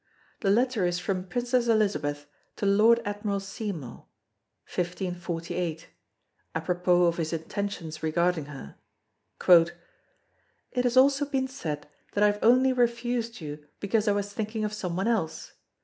[0.39, 4.07] The letter is from Princess Elizabeth to Lord Admiral Seymour,
[4.65, 5.89] 1548
[6.55, 8.77] (apropos of his intentions regarding her):
[9.47, 9.75] "It
[10.85, 14.73] has also been said that I have only refused you because I was thinking of
[14.73, 15.51] some one else.